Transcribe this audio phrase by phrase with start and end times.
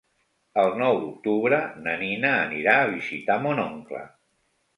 [0.61, 4.03] El nou d'octubre na Nina anirà a visitar mon oncle.